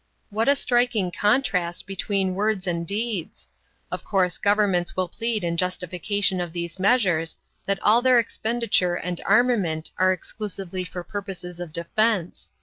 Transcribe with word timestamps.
What 0.31 0.49
a 0.49 0.55
striking 0.55 1.11
contrast 1.11 1.85
between 1.85 2.33
words 2.33 2.65
and 2.65 2.87
deeds! 2.87 3.47
Of 3.91 4.03
course 4.03 4.39
governments 4.39 4.95
will 4.95 5.07
plead 5.07 5.43
in 5.43 5.57
justification 5.57 6.41
of 6.41 6.53
these 6.53 6.79
measures 6.79 7.35
that 7.67 7.77
all 7.83 8.01
their 8.01 8.17
expenditure 8.17 8.95
and 8.95 9.21
armament 9.25 9.91
are 9.99 10.11
exclusively 10.11 10.85
for 10.85 11.03
purposes 11.03 11.59
of 11.59 11.71
defense. 11.71 12.51